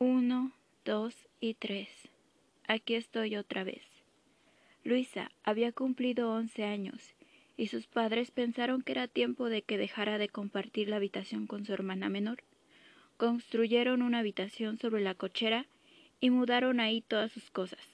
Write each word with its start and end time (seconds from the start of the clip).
Uno, 0.00 0.52
dos 0.84 1.16
y 1.40 1.54
tres. 1.54 1.88
Aquí 2.68 2.94
estoy 2.94 3.34
otra 3.34 3.64
vez. 3.64 3.82
Luisa 4.84 5.32
había 5.42 5.72
cumplido 5.72 6.30
once 6.30 6.62
años 6.62 7.16
y 7.56 7.66
sus 7.66 7.88
padres 7.88 8.30
pensaron 8.30 8.82
que 8.82 8.92
era 8.92 9.08
tiempo 9.08 9.48
de 9.48 9.62
que 9.62 9.76
dejara 9.76 10.18
de 10.18 10.28
compartir 10.28 10.88
la 10.88 10.96
habitación 10.96 11.48
con 11.48 11.66
su 11.66 11.72
hermana 11.72 12.08
menor. 12.08 12.44
Construyeron 13.16 14.02
una 14.02 14.20
habitación 14.20 14.78
sobre 14.78 15.02
la 15.02 15.16
cochera 15.16 15.66
y 16.20 16.30
mudaron 16.30 16.78
ahí 16.78 17.00
todas 17.00 17.32
sus 17.32 17.50
cosas. 17.50 17.84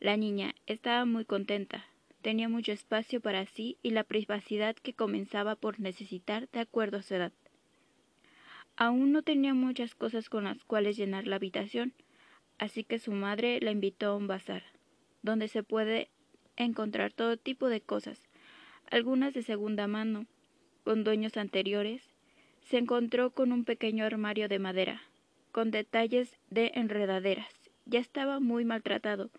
La 0.00 0.16
niña 0.16 0.54
estaba 0.64 1.04
muy 1.04 1.26
contenta, 1.26 1.84
tenía 2.22 2.48
mucho 2.48 2.72
espacio 2.72 3.20
para 3.20 3.44
sí 3.44 3.76
y 3.82 3.90
la 3.90 4.04
privacidad 4.04 4.74
que 4.74 4.94
comenzaba 4.94 5.54
por 5.54 5.80
necesitar 5.80 6.48
de 6.48 6.60
acuerdo 6.60 6.96
a 6.96 7.02
su 7.02 7.14
edad. 7.14 7.32
Aún 8.76 9.12
no 9.12 9.22
tenía 9.22 9.54
muchas 9.54 9.94
cosas 9.94 10.28
con 10.28 10.44
las 10.44 10.64
cuales 10.64 10.96
llenar 10.96 11.26
la 11.26 11.36
habitación, 11.36 11.92
así 12.58 12.82
que 12.82 12.98
su 12.98 13.12
madre 13.12 13.60
la 13.60 13.70
invitó 13.70 14.06
a 14.06 14.16
un 14.16 14.26
bazar, 14.26 14.64
donde 15.22 15.48
se 15.48 15.62
puede 15.62 16.08
encontrar 16.56 17.12
todo 17.12 17.36
tipo 17.36 17.68
de 17.68 17.80
cosas, 17.80 18.28
algunas 18.90 19.32
de 19.32 19.42
segunda 19.42 19.86
mano, 19.86 20.26
con 20.82 21.04
dueños 21.04 21.36
anteriores, 21.36 22.02
se 22.62 22.78
encontró 22.78 23.30
con 23.30 23.52
un 23.52 23.64
pequeño 23.64 24.04
armario 24.04 24.48
de 24.48 24.58
madera, 24.58 25.02
con 25.52 25.70
detalles 25.70 26.36
de 26.50 26.72
enredaderas. 26.74 27.52
Ya 27.86 28.00
estaba 28.00 28.40
muy 28.40 28.64
maltratado, 28.64 29.30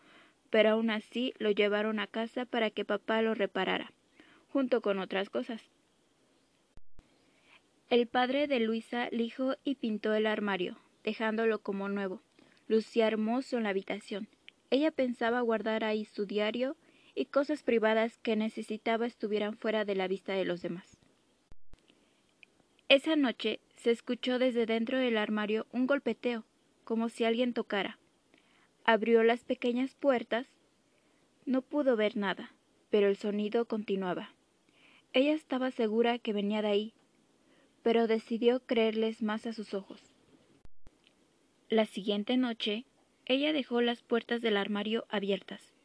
pero 0.49 0.69
aún 0.69 0.89
así 0.89 1.33
lo 1.39 1.51
llevaron 1.51 1.99
a 1.99 2.07
casa 2.07 2.45
para 2.45 2.69
que 2.69 2.85
papá 2.85 3.21
lo 3.21 3.33
reparara, 3.33 3.91
junto 4.49 4.81
con 4.81 4.99
otras 4.99 5.29
cosas. 5.29 5.61
El 7.89 8.07
padre 8.07 8.47
de 8.47 8.59
Luisa 8.59 9.09
lijó 9.11 9.55
y 9.63 9.75
pintó 9.75 10.15
el 10.15 10.25
armario, 10.25 10.77
dejándolo 11.03 11.59
como 11.59 11.87
nuevo. 11.87 12.19
Lucía 12.67 13.05
hermoso 13.05 13.57
en 13.57 13.63
la 13.63 13.69
habitación. 13.69 14.27
Ella 14.71 14.89
pensaba 14.89 15.41
guardar 15.41 15.83
ahí 15.83 16.05
su 16.05 16.25
diario 16.25 16.75
y 17.13 17.25
cosas 17.25 17.61
privadas 17.61 18.17
que 18.17 18.35
necesitaba 18.35 19.05
estuvieran 19.05 19.55
fuera 19.55 19.85
de 19.85 19.93
la 19.93 20.07
vista 20.07 20.33
de 20.33 20.45
los 20.45 20.63
demás. 20.63 20.97
Esa 22.89 23.15
noche 23.15 23.59
se 23.75 23.91
escuchó 23.91 24.39
desde 24.39 24.65
dentro 24.65 24.97
del 24.97 25.17
armario 25.17 25.67
un 25.71 25.85
golpeteo, 25.85 26.43
como 26.83 27.09
si 27.09 27.23
alguien 27.23 27.53
tocara. 27.53 27.99
Abrió 28.83 29.21
las 29.21 29.43
pequeñas 29.43 29.93
puertas. 29.93 30.47
No 31.45 31.61
pudo 31.61 31.95
ver 31.95 32.17
nada, 32.17 32.51
pero 32.89 33.07
el 33.07 33.15
sonido 33.15 33.65
continuaba. 33.65 34.31
Ella 35.13 35.33
estaba 35.33 35.69
segura 35.69 36.17
que 36.17 36.33
venía 36.33 36.63
de 36.63 36.67
ahí, 36.67 36.93
pero 37.85 38.07
decidió 38.07 38.65
creerles 38.65 39.21
más 39.21 39.45
a 39.45 39.53
sus 39.53 39.75
ojos. 39.75 40.01
La 41.69 41.85
siguiente 41.85 42.35
noche, 42.35 42.83
ella 43.27 43.53
dejó 43.53 43.79
las 43.79 44.01
puertas 44.01 44.41
del 44.41 44.57
armario 44.57 45.05
abiertas. 45.07 45.75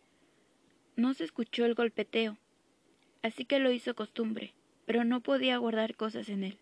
No 0.97 1.13
se 1.13 1.25
escuchó 1.25 1.67
el 1.67 1.75
golpeteo, 1.75 2.39
así 3.21 3.45
que 3.45 3.59
lo 3.59 3.71
hizo 3.71 3.95
costumbre, 3.95 4.55
pero 4.87 5.05
no 5.05 5.21
podía 5.21 5.59
guardar 5.59 5.95
cosas 5.95 6.31
en 6.31 6.45
él, 6.45 6.59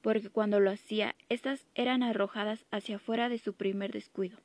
porque 0.00 0.28
cuando 0.28 0.58
lo 0.58 0.72
hacía, 0.72 1.14
éstas 1.28 1.68
eran 1.76 2.02
arrojadas 2.02 2.66
hacia 2.72 2.96
afuera 2.96 3.28
de 3.28 3.38
su 3.38 3.54
primer 3.54 3.92
descuido. 3.92 4.38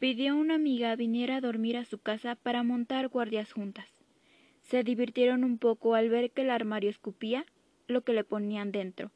Pidió 0.00 0.32
a 0.32 0.34
una 0.36 0.56
amiga 0.56 0.96
viniera 0.96 1.36
a 1.36 1.40
dormir 1.40 1.76
a 1.76 1.84
su 1.84 1.98
casa 1.98 2.34
para 2.34 2.64
montar 2.64 3.06
guardias 3.06 3.52
juntas. 3.52 3.88
Se 4.62 4.82
divirtieron 4.82 5.44
un 5.44 5.58
poco 5.58 5.94
al 5.94 6.08
ver 6.08 6.32
que 6.32 6.42
el 6.42 6.50
armario 6.50 6.90
escupía 6.90 7.46
lo 7.86 8.02
que 8.02 8.12
le 8.12 8.24
ponían 8.24 8.72
dentro. 8.72 9.10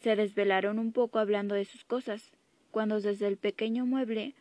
Se 0.00 0.16
desvelaron 0.16 0.78
un 0.78 0.92
poco 0.92 1.18
hablando 1.18 1.54
de 1.54 1.64
sus 1.64 1.84
cosas, 1.84 2.32
cuando 2.70 3.00
desde 3.00 3.26
el 3.26 3.36
pequeño 3.36 3.86
mueble 3.86 4.34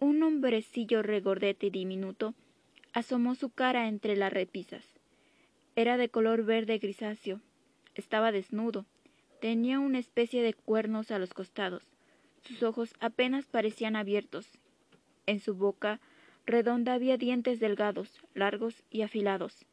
un 0.00 0.22
hombrecillo 0.22 1.02
regordete 1.02 1.66
y 1.66 1.70
diminuto 1.70 2.34
asomó 2.92 3.34
su 3.34 3.50
cara 3.50 3.88
entre 3.88 4.16
las 4.16 4.32
repisas. 4.32 4.84
Era 5.76 5.96
de 5.96 6.08
color 6.08 6.44
verde 6.44 6.78
grisáceo, 6.78 7.40
estaba 7.94 8.32
desnudo, 8.32 8.86
tenía 9.40 9.78
una 9.78 9.98
especie 9.98 10.42
de 10.42 10.54
cuernos 10.54 11.10
a 11.10 11.18
los 11.18 11.34
costados, 11.34 11.84
sus 12.42 12.62
ojos 12.62 12.94
apenas 13.00 13.46
parecían 13.46 13.94
abiertos, 13.94 14.58
en 15.26 15.40
su 15.40 15.54
boca 15.54 16.00
redonda 16.46 16.94
había 16.94 17.18
dientes 17.18 17.60
delgados, 17.60 18.22
largos 18.34 18.82
y 18.90 19.02
afilados, 19.02 19.66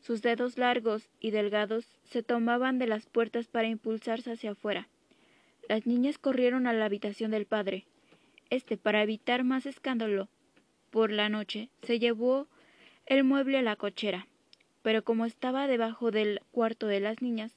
sus 0.00 0.22
dedos 0.22 0.58
largos 0.58 1.08
y 1.20 1.30
delgados 1.30 1.86
se 2.04 2.22
tomaban 2.22 2.78
de 2.78 2.86
las 2.86 3.06
puertas 3.06 3.48
para 3.48 3.68
impulsarse 3.68 4.32
hacia 4.32 4.52
afuera. 4.52 4.88
Las 5.68 5.86
niñas 5.86 6.18
corrieron 6.18 6.66
a 6.66 6.72
la 6.72 6.86
habitación 6.86 7.30
del 7.30 7.46
padre. 7.46 7.84
Este, 8.50 8.76
para 8.76 9.02
evitar 9.02 9.44
más 9.44 9.66
escándalo, 9.66 10.28
por 10.90 11.10
la 11.10 11.28
noche 11.28 11.68
se 11.82 11.98
llevó 11.98 12.46
el 13.06 13.24
mueble 13.24 13.58
a 13.58 13.62
la 13.62 13.76
cochera, 13.76 14.26
pero 14.82 15.04
como 15.04 15.26
estaba 15.26 15.66
debajo 15.66 16.10
del 16.10 16.40
cuarto 16.50 16.86
de 16.86 17.00
las 17.00 17.20
niñas, 17.20 17.52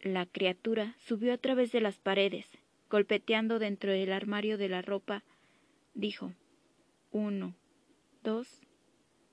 la 0.00 0.26
criatura 0.26 0.94
subió 0.98 1.32
a 1.34 1.38
través 1.38 1.72
de 1.72 1.80
las 1.80 1.98
paredes, 1.98 2.46
golpeteando 2.88 3.58
dentro 3.58 3.90
del 3.90 4.12
armario 4.12 4.56
de 4.56 4.68
la 4.68 4.82
ropa, 4.82 5.24
dijo 5.94 6.32
uno, 7.10 7.54
dos, 8.22 8.60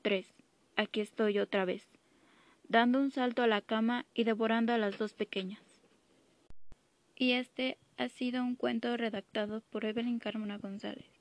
tres, 0.02 0.34
aquí 0.76 1.02
estoy 1.02 1.38
otra 1.38 1.64
vez 1.66 1.97
dando 2.70 3.00
un 3.00 3.12
salto 3.12 3.42
a 3.42 3.48
la 3.48 3.62
cama 3.62 4.06
y 4.14 4.24
devorando 4.24 4.74
a 4.74 4.78
las 4.78 4.98
dos 4.98 5.14
pequeñas. 5.14 5.62
Y 7.16 7.34
este 7.34 7.78
ha 7.98 8.10
sido 8.10 8.44
un 8.44 8.56
cuento 8.56 8.96
redactado 8.96 9.62
por 9.62 9.86
Evelyn 9.86 10.20
Carmona 10.20 10.58
González. 10.58 11.17